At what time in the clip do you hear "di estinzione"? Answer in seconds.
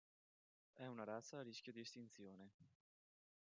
1.71-2.49